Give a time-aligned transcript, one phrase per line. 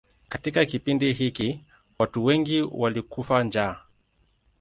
[0.29, 1.65] Katika kipindi hiki
[1.99, 3.79] watu wengi walikufa njaa.